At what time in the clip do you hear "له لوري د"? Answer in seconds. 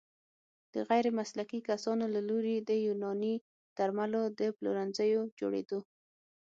2.15-2.71